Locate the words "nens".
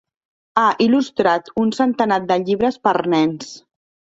3.17-3.53